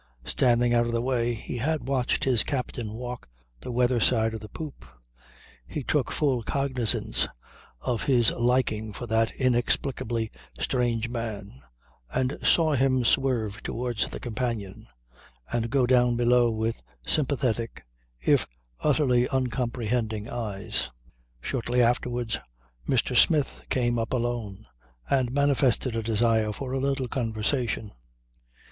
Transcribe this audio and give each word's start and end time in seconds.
Standing 0.25 0.73
out 0.73 0.87
of 0.87 0.93
the 0.93 0.99
way, 1.03 1.35
he 1.35 1.57
had 1.57 1.87
watched 1.87 2.23
his 2.23 2.43
captain 2.43 2.93
walk 2.93 3.29
the 3.59 3.71
weather 3.71 3.99
side 3.99 4.33
of 4.33 4.39
the 4.39 4.49
poop, 4.49 4.83
he 5.67 5.83
took 5.83 6.11
full 6.11 6.41
cognizance 6.41 7.27
of 7.81 8.01
his 8.05 8.31
liking 8.31 8.93
for 8.93 9.05
that 9.05 9.29
inexplicably 9.35 10.31
strange 10.59 11.07
man 11.07 11.61
and 12.11 12.35
saw 12.43 12.73
him 12.73 13.05
swerve 13.05 13.61
towards 13.61 14.09
the 14.09 14.19
companion 14.19 14.87
and 15.53 15.69
go 15.69 15.85
down 15.85 16.15
below 16.15 16.49
with 16.49 16.81
sympathetic 17.05 17.85
if 18.19 18.47
utterly 18.79 19.29
uncomprehending 19.29 20.27
eyes. 20.27 20.89
Shortly 21.39 21.79
afterwards, 21.79 22.39
Mr. 22.87 23.15
Smith 23.15 23.61
came 23.69 23.99
up 23.99 24.13
alone 24.13 24.65
and 25.11 25.31
manifested 25.31 25.95
a 25.95 26.01
desire 26.01 26.51
for 26.51 26.73
a 26.73 26.79
little 26.79 27.07
conversation. 27.07 27.91